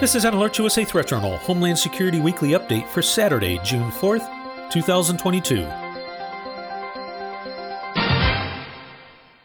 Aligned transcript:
This 0.00 0.14
is 0.14 0.24
an 0.24 0.32
Alert 0.32 0.56
USA 0.56 0.82
Threat 0.82 1.08
Journal 1.08 1.36
Homeland 1.36 1.78
Security 1.78 2.20
Weekly 2.20 2.52
Update 2.52 2.88
for 2.88 3.02
Saturday, 3.02 3.60
June 3.62 3.90
4th, 3.90 4.26
2022. 4.70 5.56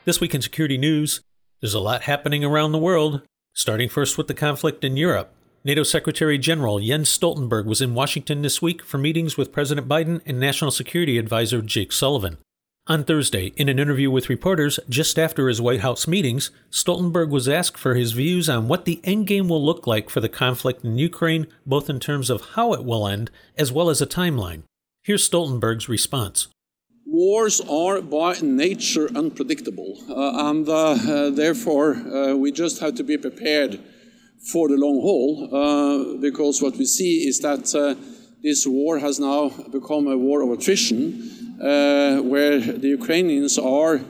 This 0.06 0.22
week 0.22 0.34
in 0.34 0.42
security 0.42 0.78
news, 0.78 1.20
there's 1.60 1.74
a 1.74 1.82
lot 1.82 2.04
happening 2.04 2.46
around 2.46 2.72
the 2.72 2.78
world, 2.78 3.24
starting 3.54 3.90
first 3.90 4.18
with 4.18 4.30
the 4.30 4.34
conflict 4.34 4.86
in 4.86 4.96
Europe. 4.96 5.34
NATO 5.66 5.84
Secretary 5.84 6.38
General 6.38 6.80
Jens 6.80 7.10
Stoltenberg 7.10 7.66
was 7.66 7.82
in 7.82 7.94
Washington 7.94 8.42
this 8.42 8.62
week 8.62 8.82
for 8.82 8.98
meetings 8.98 9.36
with 9.36 9.52
President 9.52 9.90
Biden 9.90 10.22
and 10.26 10.40
National 10.40 10.72
Security 10.72 11.18
Advisor 11.18 11.62
Jake 11.62 11.92
Sullivan. 11.92 12.38
On 12.88 13.04
Thursday, 13.04 13.48
in 13.58 13.68
an 13.68 13.80
interview 13.80 14.12
with 14.12 14.30
reporters 14.30 14.80
just 14.88 15.18
after 15.18 15.48
his 15.48 15.60
White 15.60 15.80
House 15.80 16.08
meetings, 16.08 16.52
Stoltenberg 16.70 17.32
was 17.32 17.50
asked 17.50 17.80
for 17.80 17.96
his 17.96 18.12
views 18.12 18.48
on 18.48 18.68
what 18.68 18.86
the 18.86 19.02
endgame 19.04 19.48
will 19.48 19.66
look 19.66 19.88
like 19.88 20.08
for 20.08 20.20
the 20.20 20.30
conflict 20.30 20.86
in 20.86 21.00
Ukraine, 21.00 21.48
both 21.66 21.90
in 21.90 22.00
terms 22.00 22.30
of 22.30 22.50
how 22.54 22.74
it 22.74 22.86
will 22.86 23.08
end 23.08 23.32
as 23.58 23.72
well 23.72 23.90
as 23.90 24.04
a 24.04 24.06
timeline. 24.06 24.62
Here's 25.02 25.28
Stoltenberg's 25.28 25.90
response. 25.90 26.48
Wars 27.08 27.60
are 27.62 28.04
by 28.04 28.36
nature 28.44 29.10
unpredictable, 29.16 29.98
uh, 30.08 30.50
and 30.52 30.70
uh, 30.70 30.92
uh, 30.92 31.30
therefore 31.32 31.96
uh, 31.96 32.36
we 32.36 32.52
just 32.52 32.82
have 32.82 32.94
to 32.96 33.04
be 33.04 33.18
prepared 33.18 33.80
for 34.52 34.68
the 34.68 34.78
long 34.78 35.02
haul 35.02 35.50
uh, 35.52 36.18
because 36.18 36.62
what 36.62 36.78
we 36.78 36.86
see 36.86 37.28
is 37.28 37.40
that 37.40 37.74
uh, 37.74 37.96
this 38.44 38.68
war 38.68 39.00
has 39.00 39.20
now 39.20 39.50
become 39.72 40.06
a 40.06 40.16
war 40.16 40.44
of 40.44 40.52
attrition 40.52 41.32
where 42.22 42.60
the 42.60 42.88
Ukrainians 42.88 43.58
are 43.58 44.02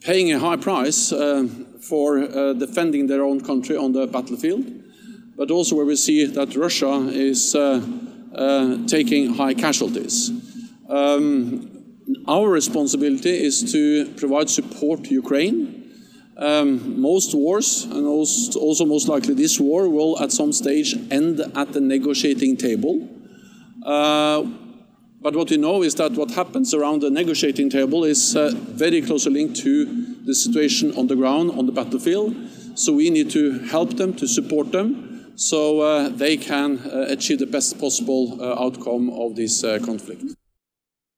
paying 0.00 0.32
a 0.32 0.38
high 0.38 0.56
price 0.56 1.12
uh, 1.12 1.46
for 1.80 2.18
uh, 2.18 2.52
defending 2.54 3.06
their 3.06 3.22
own 3.22 3.40
country 3.40 3.76
on 3.76 3.92
the 3.92 4.06
battlefield, 4.06 4.64
but 5.36 5.50
also 5.50 5.76
where 5.76 5.86
we 5.86 5.96
see 5.96 6.24
that 6.26 6.56
Russia 6.56 7.08
is 7.10 7.52
taking 8.86 9.34
high 9.34 9.54
casualties. 9.54 10.30
Um, 10.88 11.68
our 12.26 12.48
responsibility 12.48 13.30
is 13.30 13.72
to 13.72 14.06
provide 14.16 14.50
support 14.50 15.04
to 15.04 15.10
Ukraine. 15.10 15.78
Um, 16.36 17.00
most 17.00 17.34
wars, 17.34 17.84
and 17.84 18.06
also 18.06 18.84
most 18.84 19.06
likely 19.08 19.34
this 19.34 19.60
war, 19.60 19.88
will 19.88 20.20
at 20.20 20.32
some 20.32 20.52
stage 20.52 20.94
end 21.10 21.40
at 21.54 21.72
the 21.72 21.80
negotiating 21.80 22.56
table. 22.56 23.08
Uh, 23.84 24.44
but 25.22 25.36
what 25.36 25.50
we 25.50 25.56
know 25.56 25.82
is 25.82 25.94
that 25.94 26.12
what 26.12 26.32
happens 26.32 26.74
around 26.74 27.00
the 27.00 27.10
negotiating 27.10 27.70
table 27.70 28.04
is 28.04 28.34
uh, 28.34 28.50
very 28.54 29.00
closely 29.00 29.32
linked 29.32 29.56
to 29.56 29.84
the 30.24 30.34
situation 30.34 30.92
on 30.96 31.06
the 31.06 31.16
ground, 31.16 31.52
on 31.52 31.66
the 31.66 31.72
battlefield. 31.72 32.34
So 32.74 32.92
we 32.92 33.10
need 33.10 33.30
to 33.30 33.60
help 33.60 33.96
them, 33.96 34.14
to 34.14 34.26
support 34.26 34.72
them, 34.72 35.32
so 35.36 35.80
uh, 35.80 36.08
they 36.08 36.36
can 36.36 36.78
uh, 36.78 37.06
achieve 37.08 37.38
the 37.38 37.46
best 37.46 37.78
possible 37.78 38.38
uh, 38.40 38.62
outcome 38.62 39.10
of 39.10 39.36
this 39.36 39.62
uh, 39.62 39.78
conflict. 39.84 40.24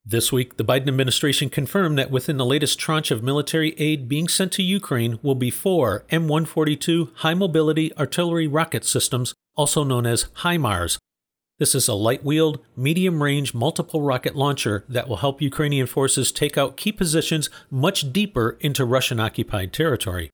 This 0.06 0.30
week, 0.30 0.58
the 0.58 0.64
Biden 0.64 0.88
administration 0.88 1.48
confirmed 1.48 1.98
that 1.98 2.10
within 2.10 2.36
the 2.36 2.44
latest 2.44 2.78
tranche 2.78 3.10
of 3.10 3.22
military 3.22 3.74
aid 3.78 4.06
being 4.06 4.28
sent 4.28 4.52
to 4.52 4.62
Ukraine 4.62 5.18
will 5.22 5.34
be 5.34 5.50
four 5.50 6.04
M 6.10 6.28
142 6.28 7.10
high 7.16 7.32
mobility 7.32 7.96
artillery 7.96 8.46
rocket 8.46 8.84
systems, 8.84 9.32
also 9.56 9.82
known 9.82 10.04
as 10.04 10.24
HIMARS, 10.42 10.98
this 11.58 11.74
is 11.74 11.86
a 11.86 11.94
light 11.94 12.24
wheeled, 12.24 12.58
medium 12.76 13.22
range 13.22 13.54
multiple 13.54 14.02
rocket 14.02 14.34
launcher 14.34 14.84
that 14.88 15.08
will 15.08 15.18
help 15.18 15.40
Ukrainian 15.40 15.86
forces 15.86 16.32
take 16.32 16.58
out 16.58 16.76
key 16.76 16.90
positions 16.90 17.48
much 17.70 18.12
deeper 18.12 18.56
into 18.60 18.84
Russian 18.84 19.20
occupied 19.20 19.72
territory. 19.72 20.30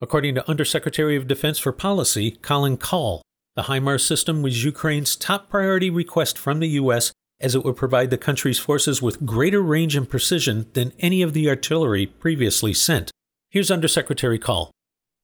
According 0.00 0.36
to 0.36 0.48
Undersecretary 0.48 1.16
of 1.16 1.26
Defense 1.26 1.58
for 1.58 1.72
Policy, 1.72 2.32
Colin 2.42 2.76
Kahl, 2.76 3.22
the 3.56 3.62
HIMARS 3.62 4.06
system 4.06 4.42
was 4.42 4.64
Ukraine's 4.64 5.16
top 5.16 5.48
priority 5.48 5.90
request 5.90 6.38
from 6.38 6.60
the 6.60 6.68
U.S. 6.70 7.12
as 7.40 7.54
it 7.54 7.64
would 7.64 7.76
provide 7.76 8.10
the 8.10 8.18
country's 8.18 8.58
forces 8.58 9.00
with 9.00 9.24
greater 9.26 9.60
range 9.60 9.96
and 9.96 10.08
precision 10.08 10.66
than 10.74 10.92
any 11.00 11.22
of 11.22 11.32
the 11.32 11.48
artillery 11.48 12.06
previously 12.06 12.74
sent. 12.74 13.10
Here's 13.50 13.70
Undersecretary 13.70 14.38
Kahl. 14.38 14.70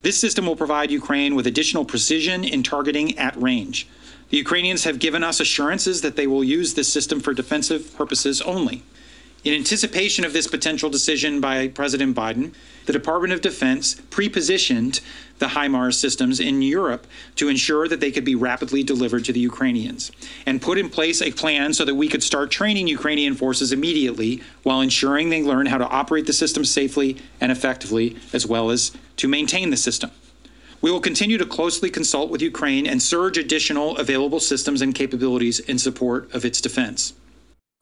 This 0.03 0.19
system 0.19 0.47
will 0.47 0.57
provide 0.57 0.91
Ukraine 0.91 1.35
with 1.35 1.47
additional 1.47 1.85
precision 1.85 2.43
in 2.43 2.63
targeting 2.63 3.19
at 3.19 3.37
range. 3.37 3.87
The 4.31 4.37
Ukrainians 4.37 4.85
have 4.85 5.01
given 5.01 5.25
us 5.25 5.41
assurances 5.41 6.03
that 6.03 6.17
they 6.17 6.27
will 6.27 6.45
use 6.45 6.75
this 6.75 6.93
system 6.93 7.21
for 7.21 7.35
defensive 7.35 7.95
purposes 7.97 8.41
only. 8.41 8.85
In 9.43 9.55
anticipation 9.55 10.25
of 10.25 10.33
this 10.33 10.47
potential 10.47 10.91
decision 10.91 11.41
by 11.41 11.69
President 11.69 12.15
Biden, 12.15 12.55
the 12.85 12.93
Department 12.93 13.33
of 13.33 13.41
Defense 13.41 13.95
pre-positioned 14.11 15.01
the 15.39 15.49
HIMARS 15.49 15.95
systems 15.95 16.39
in 16.39 16.61
Europe 16.61 17.07
to 17.37 17.49
ensure 17.49 17.89
that 17.89 18.01
they 18.01 18.11
could 18.11 18.25
be 18.25 18.35
rapidly 18.35 18.83
delivered 18.83 19.25
to 19.25 19.33
the 19.33 19.41
Ukrainians 19.41 20.13
and 20.45 20.61
put 20.61 20.77
in 20.77 20.91
place 20.91 21.23
a 21.23 21.33
plan 21.33 21.73
so 21.73 21.87
that 21.87 21.95
we 21.95 22.07
could 22.07 22.23
start 22.23 22.51
training 22.51 22.87
Ukrainian 22.87 23.35
forces 23.35 23.73
immediately 23.73 24.43
while 24.63 24.83
ensuring 24.83 25.31
they 25.31 25.43
learn 25.43 25.67
how 25.67 25.79
to 25.79 25.89
operate 25.89 26.27
the 26.27 26.35
system 26.35 26.65
safely 26.65 27.17
and 27.41 27.51
effectively 27.51 28.17
as 28.35 28.47
well 28.47 28.71
as 28.71 28.93
to 29.17 29.27
maintain 29.27 29.71
the 29.71 29.77
system. 29.77 30.11
We 30.83 30.91
will 30.91 31.01
continue 31.01 31.37
to 31.39 31.45
closely 31.45 31.91
consult 31.91 32.31
with 32.31 32.41
Ukraine 32.41 32.87
and 32.87 33.03
surge 33.03 33.37
additional 33.37 33.97
available 33.99 34.41
systems 34.41 34.81
and 34.81 34.95
capabilities 34.95 35.61
in 35.61 35.79
support 35.79 36.33
of 36.35 36.45
its 36.45 36.61
defense. 36.61 37.13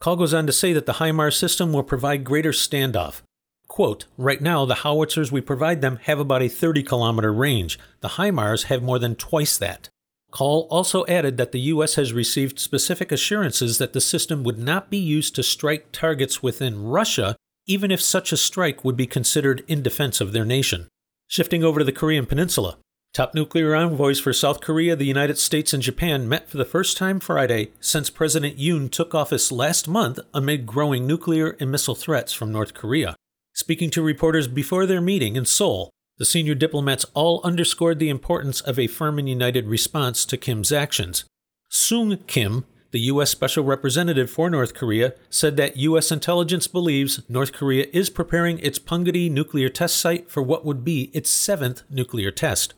Kahl 0.00 0.16
goes 0.16 0.34
on 0.34 0.46
to 0.46 0.52
say 0.52 0.72
that 0.72 0.86
the 0.86 0.94
HIMARS 0.94 1.36
system 1.36 1.72
will 1.72 1.82
provide 1.82 2.24
greater 2.24 2.52
standoff. 2.52 3.22
Quote, 3.68 4.06
right 4.16 4.40
now, 4.40 4.64
the 4.64 4.76
howitzers 4.76 5.30
we 5.30 5.40
provide 5.40 5.80
them 5.80 5.98
have 6.04 6.18
about 6.18 6.42
a 6.42 6.48
30 6.48 6.82
kilometer 6.82 7.32
range. 7.32 7.78
The 8.00 8.10
HIMARS 8.10 8.64
have 8.64 8.82
more 8.82 8.98
than 8.98 9.14
twice 9.14 9.56
that. 9.58 9.88
Kahl 10.30 10.66
also 10.70 11.06
added 11.06 11.36
that 11.36 11.52
the 11.52 11.60
U.S. 11.72 11.94
has 11.94 12.12
received 12.12 12.58
specific 12.58 13.10
assurances 13.12 13.78
that 13.78 13.92
the 13.92 14.00
system 14.00 14.44
would 14.44 14.58
not 14.58 14.90
be 14.90 14.98
used 14.98 15.34
to 15.36 15.42
strike 15.42 15.90
targets 15.92 16.42
within 16.42 16.84
Russia, 16.84 17.36
even 17.66 17.90
if 17.90 18.00
such 18.00 18.32
a 18.32 18.36
strike 18.36 18.84
would 18.84 18.96
be 18.96 19.06
considered 19.06 19.64
in 19.68 19.82
defense 19.82 20.20
of 20.20 20.32
their 20.32 20.44
nation. 20.44 20.88
Shifting 21.28 21.64
over 21.64 21.78
to 21.78 21.84
the 21.84 21.92
Korean 21.92 22.26
Peninsula, 22.26 22.78
Top 23.14 23.34
nuclear 23.34 23.74
envoys 23.74 24.20
for 24.20 24.32
South 24.32 24.60
Korea, 24.60 24.94
the 24.94 25.04
United 25.04 25.38
States, 25.38 25.72
and 25.72 25.82
Japan 25.82 26.28
met 26.28 26.48
for 26.48 26.56
the 26.56 26.64
first 26.64 26.96
time 26.96 27.18
Friday 27.18 27.72
since 27.80 28.10
President 28.10 28.58
Yoon 28.58 28.88
took 28.88 29.12
office 29.12 29.50
last 29.50 29.88
month 29.88 30.20
amid 30.32 30.66
growing 30.66 31.04
nuclear 31.04 31.56
and 31.58 31.70
missile 31.70 31.96
threats 31.96 32.32
from 32.32 32.52
North 32.52 32.74
Korea. 32.74 33.16
Speaking 33.54 33.90
to 33.90 34.02
reporters 34.02 34.46
before 34.46 34.86
their 34.86 35.00
meeting 35.00 35.34
in 35.34 35.46
Seoul, 35.46 35.90
the 36.18 36.24
senior 36.24 36.54
diplomats 36.54 37.06
all 37.12 37.40
underscored 37.42 37.98
the 37.98 38.08
importance 38.08 38.60
of 38.60 38.78
a 38.78 38.86
firm 38.86 39.18
and 39.18 39.28
united 39.28 39.66
response 39.66 40.24
to 40.26 40.36
Kim's 40.36 40.70
actions. 40.70 41.24
Sung 41.68 42.18
Kim, 42.28 42.66
the 42.92 43.00
U.S. 43.00 43.30
Special 43.30 43.64
Representative 43.64 44.30
for 44.30 44.48
North 44.48 44.74
Korea, 44.74 45.14
said 45.28 45.56
that 45.56 45.76
U.S. 45.76 46.12
intelligence 46.12 46.68
believes 46.68 47.20
North 47.28 47.52
Korea 47.52 47.86
is 47.92 48.10
preparing 48.10 48.60
its 48.60 48.78
Punggye 48.78 49.28
nuclear 49.28 49.68
test 49.68 49.96
site 49.96 50.30
for 50.30 50.42
what 50.42 50.64
would 50.64 50.84
be 50.84 51.10
its 51.12 51.30
seventh 51.30 51.82
nuclear 51.90 52.30
test. 52.30 52.74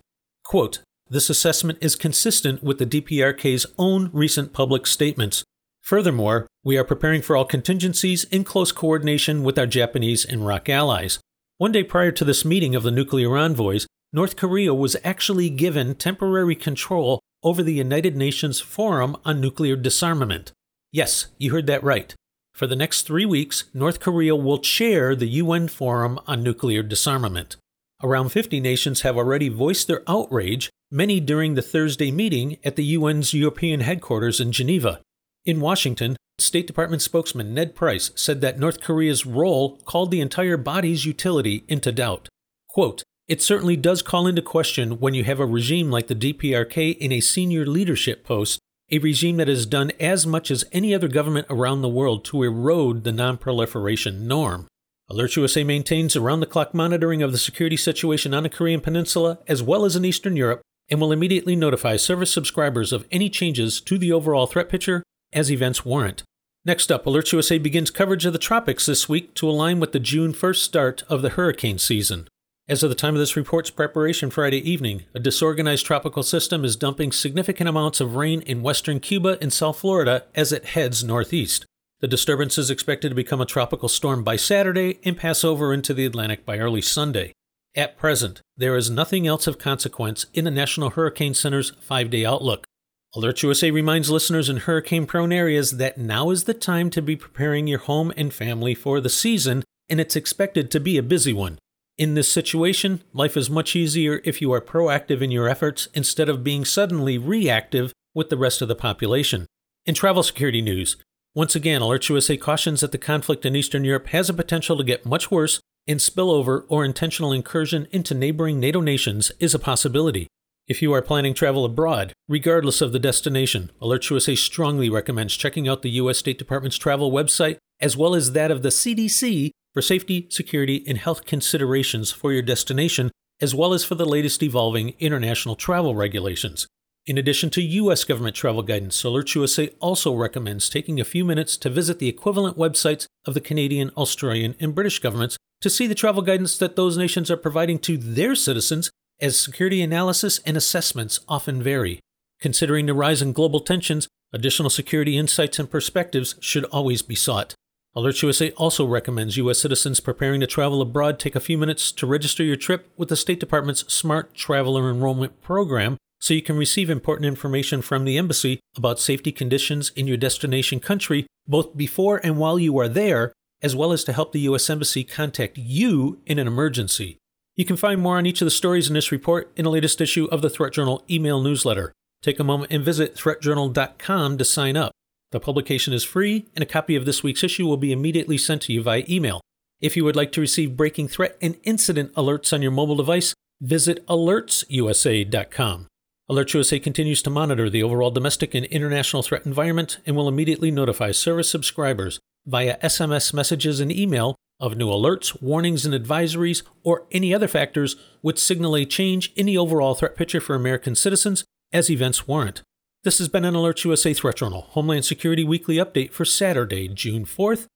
Quote, 0.50 0.80
this 1.08 1.30
assessment 1.30 1.78
is 1.80 1.94
consistent 1.94 2.60
with 2.60 2.78
the 2.78 2.84
DPRK's 2.84 3.66
own 3.78 4.10
recent 4.12 4.52
public 4.52 4.84
statements. 4.84 5.44
Furthermore, 5.80 6.48
we 6.64 6.76
are 6.76 6.82
preparing 6.82 7.22
for 7.22 7.36
all 7.36 7.44
contingencies 7.44 8.24
in 8.24 8.42
close 8.42 8.72
coordination 8.72 9.44
with 9.44 9.56
our 9.56 9.68
Japanese 9.68 10.24
and 10.24 10.44
ROK 10.44 10.68
allies. 10.68 11.20
One 11.58 11.70
day 11.70 11.84
prior 11.84 12.10
to 12.10 12.24
this 12.24 12.44
meeting 12.44 12.74
of 12.74 12.82
the 12.82 12.90
nuclear 12.90 13.36
envoys, 13.36 13.86
North 14.12 14.34
Korea 14.34 14.74
was 14.74 14.96
actually 15.04 15.50
given 15.50 15.94
temporary 15.94 16.56
control 16.56 17.20
over 17.44 17.62
the 17.62 17.74
United 17.74 18.16
Nations 18.16 18.58
Forum 18.58 19.16
on 19.24 19.40
Nuclear 19.40 19.76
Disarmament. 19.76 20.50
Yes, 20.90 21.28
you 21.38 21.52
heard 21.52 21.68
that 21.68 21.84
right. 21.84 22.12
For 22.54 22.66
the 22.66 22.74
next 22.74 23.02
three 23.02 23.24
weeks, 23.24 23.66
North 23.72 24.00
Korea 24.00 24.34
will 24.34 24.58
chair 24.58 25.14
the 25.14 25.28
UN 25.28 25.68
Forum 25.68 26.18
on 26.26 26.42
Nuclear 26.42 26.82
Disarmament. 26.82 27.54
Around 28.02 28.30
50 28.30 28.60
nations 28.60 29.02
have 29.02 29.18
already 29.18 29.50
voiced 29.50 29.86
their 29.86 30.02
outrage, 30.08 30.70
many 30.90 31.20
during 31.20 31.54
the 31.54 31.62
Thursday 31.62 32.10
meeting 32.10 32.56
at 32.64 32.76
the 32.76 32.94
UN's 32.94 33.34
European 33.34 33.80
headquarters 33.80 34.40
in 34.40 34.52
Geneva. 34.52 35.00
In 35.44 35.60
Washington, 35.60 36.16
State 36.38 36.66
Department 36.66 37.02
spokesman 37.02 37.52
Ned 37.52 37.74
Price 37.74 38.10
said 38.14 38.40
that 38.40 38.58
North 38.58 38.80
Korea's 38.80 39.26
role 39.26 39.76
called 39.84 40.10
the 40.10 40.22
entire 40.22 40.56
body's 40.56 41.04
utility 41.04 41.64
into 41.68 41.92
doubt. 41.92 42.28
Quote, 42.70 43.02
it 43.28 43.42
certainly 43.42 43.76
does 43.76 44.00
call 44.00 44.26
into 44.26 44.42
question 44.42 44.98
when 44.98 45.12
you 45.12 45.24
have 45.24 45.38
a 45.38 45.46
regime 45.46 45.90
like 45.90 46.06
the 46.06 46.14
DPRK 46.14 46.96
in 46.96 47.12
a 47.12 47.20
senior 47.20 47.66
leadership 47.66 48.24
post, 48.24 48.58
a 48.90 48.98
regime 48.98 49.36
that 49.36 49.48
has 49.48 49.66
done 49.66 49.92
as 50.00 50.26
much 50.26 50.50
as 50.50 50.64
any 50.72 50.94
other 50.94 51.06
government 51.06 51.46
around 51.50 51.82
the 51.82 51.88
world 51.88 52.24
to 52.24 52.42
erode 52.42 53.04
the 53.04 53.12
nonproliferation 53.12 54.20
norm. 54.22 54.66
Alert 55.10 55.34
USA 55.34 55.64
maintains 55.64 56.14
around 56.14 56.38
the 56.38 56.46
clock 56.46 56.72
monitoring 56.72 57.20
of 57.20 57.32
the 57.32 57.38
security 57.38 57.76
situation 57.76 58.32
on 58.32 58.44
the 58.44 58.48
Korean 58.48 58.80
Peninsula 58.80 59.40
as 59.48 59.60
well 59.60 59.84
as 59.84 59.96
in 59.96 60.04
Eastern 60.04 60.36
Europe 60.36 60.60
and 60.88 61.00
will 61.00 61.10
immediately 61.10 61.56
notify 61.56 61.96
service 61.96 62.32
subscribers 62.32 62.92
of 62.92 63.08
any 63.10 63.28
changes 63.28 63.80
to 63.80 63.98
the 63.98 64.12
overall 64.12 64.46
threat 64.46 64.68
picture 64.68 65.02
as 65.32 65.50
events 65.50 65.84
warrant. 65.84 66.22
Next 66.64 66.92
up, 66.92 67.06
Alert 67.06 67.32
USA 67.32 67.58
begins 67.58 67.90
coverage 67.90 68.24
of 68.24 68.32
the 68.32 68.38
tropics 68.38 68.86
this 68.86 69.08
week 69.08 69.34
to 69.34 69.50
align 69.50 69.80
with 69.80 69.90
the 69.90 69.98
June 69.98 70.32
1st 70.32 70.58
start 70.58 71.02
of 71.08 71.22
the 71.22 71.30
hurricane 71.30 71.78
season. 71.78 72.28
As 72.68 72.84
of 72.84 72.88
the 72.88 72.94
time 72.94 73.16
of 73.16 73.20
this 73.20 73.34
report's 73.34 73.70
preparation 73.70 74.30
Friday 74.30 74.70
evening, 74.70 75.06
a 75.12 75.18
disorganized 75.18 75.84
tropical 75.84 76.22
system 76.22 76.64
is 76.64 76.76
dumping 76.76 77.10
significant 77.10 77.68
amounts 77.68 78.00
of 78.00 78.14
rain 78.14 78.42
in 78.42 78.62
western 78.62 79.00
Cuba 79.00 79.38
and 79.40 79.52
South 79.52 79.80
Florida 79.80 80.26
as 80.36 80.52
it 80.52 80.66
heads 80.66 81.02
northeast. 81.02 81.66
The 82.00 82.08
disturbance 82.08 82.56
is 82.56 82.70
expected 82.70 83.10
to 83.10 83.14
become 83.14 83.42
a 83.42 83.46
tropical 83.46 83.88
storm 83.88 84.24
by 84.24 84.36
Saturday 84.36 84.98
and 85.04 85.18
pass 85.18 85.44
over 85.44 85.74
into 85.74 85.92
the 85.92 86.06
Atlantic 86.06 86.46
by 86.46 86.58
early 86.58 86.80
Sunday. 86.80 87.34
At 87.76 87.98
present, 87.98 88.40
there 88.56 88.74
is 88.74 88.88
nothing 88.88 89.26
else 89.26 89.46
of 89.46 89.58
consequence 89.58 90.24
in 90.32 90.46
the 90.46 90.50
National 90.50 90.90
Hurricane 90.90 91.34
Center's 91.34 91.72
five 91.80 92.08
day 92.08 92.24
outlook. 92.24 92.66
Alert 93.14 93.42
USA 93.42 93.70
reminds 93.70 94.08
listeners 94.08 94.48
in 94.48 94.58
hurricane 94.58 95.04
prone 95.04 95.30
areas 95.30 95.72
that 95.72 95.98
now 95.98 96.30
is 96.30 96.44
the 96.44 96.54
time 96.54 96.88
to 96.90 97.02
be 97.02 97.16
preparing 97.16 97.66
your 97.66 97.80
home 97.80 98.12
and 98.16 98.32
family 98.32 98.74
for 98.74 98.98
the 99.00 99.10
season, 99.10 99.62
and 99.90 100.00
it's 100.00 100.16
expected 100.16 100.70
to 100.70 100.80
be 100.80 100.96
a 100.96 101.02
busy 101.02 101.34
one. 101.34 101.58
In 101.98 102.14
this 102.14 102.32
situation, 102.32 103.02
life 103.12 103.36
is 103.36 103.50
much 103.50 103.76
easier 103.76 104.22
if 104.24 104.40
you 104.40 104.52
are 104.54 104.60
proactive 104.62 105.20
in 105.20 105.30
your 105.30 105.50
efforts 105.50 105.88
instead 105.92 106.30
of 106.30 106.42
being 106.42 106.64
suddenly 106.64 107.18
reactive 107.18 107.92
with 108.14 108.30
the 108.30 108.38
rest 108.38 108.62
of 108.62 108.68
the 108.68 108.74
population. 108.74 109.46
In 109.84 109.94
travel 109.94 110.22
security 110.22 110.62
news, 110.62 110.96
once 111.34 111.54
again, 111.54 111.80
Alert 111.80 112.08
USA 112.08 112.36
cautions 112.36 112.80
that 112.80 112.90
the 112.90 112.98
conflict 112.98 113.46
in 113.46 113.54
Eastern 113.54 113.84
Europe 113.84 114.08
has 114.08 114.28
a 114.28 114.34
potential 114.34 114.76
to 114.76 114.84
get 114.84 115.06
much 115.06 115.30
worse, 115.30 115.60
and 115.86 116.00
spillover 116.00 116.64
or 116.68 116.84
intentional 116.84 117.32
incursion 117.32 117.86
into 117.92 118.14
neighboring 118.14 118.58
NATO 118.58 118.80
nations 118.80 119.30
is 119.38 119.54
a 119.54 119.58
possibility. 119.58 120.26
If 120.66 120.82
you 120.82 120.92
are 120.92 121.02
planning 121.02 121.34
travel 121.34 121.64
abroad, 121.64 122.12
regardless 122.28 122.80
of 122.80 122.92
the 122.92 122.98
destination, 122.98 123.70
Alert 123.80 124.08
USA 124.10 124.34
strongly 124.34 124.90
recommends 124.90 125.36
checking 125.36 125.68
out 125.68 125.82
the 125.82 125.90
U.S. 125.90 126.18
State 126.18 126.38
Department's 126.38 126.76
travel 126.76 127.10
website 127.10 127.58
as 127.80 127.96
well 127.96 128.14
as 128.14 128.32
that 128.32 128.50
of 128.50 128.62
the 128.62 128.68
CDC 128.68 129.50
for 129.72 129.82
safety, 129.82 130.26
security, 130.30 130.84
and 130.86 130.98
health 130.98 131.24
considerations 131.24 132.12
for 132.12 132.32
your 132.32 132.42
destination, 132.42 133.10
as 133.40 133.54
well 133.54 133.72
as 133.72 133.84
for 133.84 133.94
the 133.94 134.04
latest 134.04 134.42
evolving 134.42 134.94
international 134.98 135.56
travel 135.56 135.94
regulations. 135.94 136.66
In 137.10 137.18
addition 137.18 137.50
to 137.50 137.60
U.S. 137.60 138.04
government 138.04 138.36
travel 138.36 138.62
guidance, 138.62 139.02
Alert 139.02 139.34
USA 139.34 139.68
also 139.80 140.14
recommends 140.14 140.68
taking 140.68 141.00
a 141.00 141.04
few 141.04 141.24
minutes 141.24 141.56
to 141.56 141.68
visit 141.68 141.98
the 141.98 142.06
equivalent 142.06 142.56
websites 142.56 143.06
of 143.26 143.34
the 143.34 143.40
Canadian, 143.40 143.90
Australian, 143.96 144.54
and 144.60 144.76
British 144.76 145.00
governments 145.00 145.36
to 145.60 145.68
see 145.68 145.88
the 145.88 145.96
travel 145.96 146.22
guidance 146.22 146.56
that 146.58 146.76
those 146.76 146.96
nations 146.96 147.28
are 147.28 147.36
providing 147.36 147.80
to 147.80 147.96
their 147.96 148.36
citizens, 148.36 148.92
as 149.20 149.36
security 149.36 149.82
analysis 149.82 150.38
and 150.46 150.56
assessments 150.56 151.18
often 151.26 151.60
vary. 151.60 151.98
Considering 152.40 152.86
the 152.86 152.94
rise 152.94 153.20
in 153.20 153.32
global 153.32 153.58
tensions, 153.58 154.06
additional 154.32 154.70
security 154.70 155.18
insights 155.18 155.58
and 155.58 155.68
perspectives 155.68 156.36
should 156.38 156.64
always 156.66 157.02
be 157.02 157.16
sought. 157.16 157.54
Alert 157.96 158.22
USA 158.22 158.52
also 158.52 158.86
recommends 158.86 159.36
U.S. 159.36 159.58
citizens 159.58 159.98
preparing 159.98 160.42
to 160.42 160.46
travel 160.46 160.80
abroad 160.80 161.18
take 161.18 161.34
a 161.34 161.40
few 161.40 161.58
minutes 161.58 161.90
to 161.90 162.06
register 162.06 162.44
your 162.44 162.54
trip 162.54 162.88
with 162.96 163.08
the 163.08 163.16
State 163.16 163.40
Department's 163.40 163.92
Smart 163.92 164.32
Traveler 164.32 164.88
Enrollment 164.88 165.42
Program 165.42 165.96
so 166.20 166.34
you 166.34 166.42
can 166.42 166.56
receive 166.56 166.90
important 166.90 167.26
information 167.26 167.82
from 167.82 168.04
the 168.04 168.18
embassy 168.18 168.60
about 168.76 169.00
safety 169.00 169.32
conditions 169.32 169.90
in 169.96 170.06
your 170.06 170.16
destination 170.16 170.78
country 170.80 171.26
both 171.50 171.76
before 171.76 172.20
and 172.22 172.38
while 172.38 172.58
you 172.58 172.78
are 172.78 172.88
there, 172.88 173.32
as 173.62 173.74
well 173.74 173.92
as 173.92 174.04
to 174.04 174.12
help 174.12 174.32
the 174.32 174.40
U.S. 174.40 174.70
Embassy 174.70 175.04
contact 175.04 175.58
you 175.58 176.20
in 176.24 176.38
an 176.38 176.46
emergency. 176.46 177.18
You 177.56 177.64
can 177.64 177.76
find 177.76 178.00
more 178.00 178.16
on 178.16 178.24
each 178.24 178.40
of 178.40 178.46
the 178.46 178.50
stories 178.50 178.88
in 178.88 178.94
this 178.94 179.12
report 179.12 179.50
in 179.56 179.64
the 179.64 179.70
latest 179.70 180.00
issue 180.00 180.26
of 180.26 180.40
the 180.40 180.48
Threat 180.48 180.72
Journal 180.72 181.04
email 181.10 181.42
newsletter. 181.42 181.92
Take 182.22 182.38
a 182.38 182.44
moment 182.44 182.72
and 182.72 182.84
visit 182.84 183.16
threatjournal.com 183.16 184.38
to 184.38 184.44
sign 184.44 184.76
up. 184.76 184.92
The 185.32 185.40
publication 185.40 185.92
is 185.92 186.04
free, 186.04 186.46
and 186.54 186.62
a 186.62 186.66
copy 186.66 186.96
of 186.96 187.04
this 187.04 187.22
week's 187.22 187.44
issue 187.44 187.66
will 187.66 187.76
be 187.76 187.92
immediately 187.92 188.38
sent 188.38 188.62
to 188.62 188.72
you 188.72 188.82
via 188.82 189.04
email. 189.08 189.40
If 189.80 189.96
you 189.96 190.04
would 190.04 190.16
like 190.16 190.32
to 190.32 190.40
receive 190.40 190.76
breaking 190.76 191.08
threat 191.08 191.36
and 191.40 191.56
incident 191.64 192.14
alerts 192.14 192.52
on 192.52 192.62
your 192.62 192.70
mobile 192.70 192.96
device, 192.96 193.34
visit 193.60 194.06
alertsusa.com. 194.06 195.89
Alert 196.30 196.54
USA 196.54 196.78
continues 196.78 197.22
to 197.22 197.28
monitor 197.28 197.68
the 197.68 197.82
overall 197.82 198.12
domestic 198.12 198.54
and 198.54 198.64
international 198.66 199.24
threat 199.24 199.44
environment 199.44 199.98
and 200.06 200.14
will 200.14 200.28
immediately 200.28 200.70
notify 200.70 201.10
service 201.10 201.50
subscribers 201.50 202.20
via 202.46 202.78
SMS 202.78 203.34
messages 203.34 203.80
and 203.80 203.90
email 203.90 204.36
of 204.60 204.76
new 204.76 204.86
alerts, 204.86 205.42
warnings, 205.42 205.84
and 205.84 205.92
advisories, 205.92 206.62
or 206.84 207.04
any 207.10 207.34
other 207.34 207.48
factors 207.48 207.96
which 208.20 208.38
signal 208.38 208.76
a 208.76 208.84
change 208.84 209.32
in 209.34 209.46
the 209.46 209.58
overall 209.58 209.96
threat 209.96 210.14
picture 210.14 210.40
for 210.40 210.54
American 210.54 210.94
citizens 210.94 211.42
as 211.72 211.90
events 211.90 212.28
warrant. 212.28 212.62
This 213.02 213.18
has 213.18 213.26
been 213.26 213.44
an 213.44 213.56
Alert 213.56 213.84
USA 213.84 214.14
Threat 214.14 214.36
Journal 214.36 214.68
Homeland 214.70 215.04
Security 215.04 215.42
Weekly 215.42 215.78
Update 215.78 216.12
for 216.12 216.24
Saturday, 216.24 216.86
June 216.86 217.24
4th, 217.24 217.66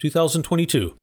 2022. 0.00 0.96